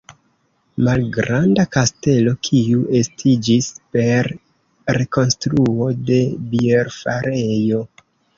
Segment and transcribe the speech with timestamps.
[0.85, 3.67] Malgranda kastelo, kiu estiĝis
[3.97, 4.31] per
[5.01, 6.19] rekonstruo de
[6.55, 7.85] bierfarejo.